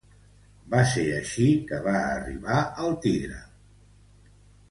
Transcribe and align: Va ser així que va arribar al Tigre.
Va 0.73 0.79
ser 0.93 1.03
així 1.17 1.45
que 1.71 1.81
va 1.87 1.93
arribar 2.05 2.57
al 2.87 2.97
Tigre. 3.05 3.37